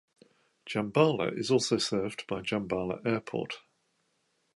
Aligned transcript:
Djambala 0.65 1.37
is 1.37 1.51
also 1.51 1.77
served 1.77 2.25
by 2.25 2.41
Djambala 2.41 3.05
Airport. 3.05 3.59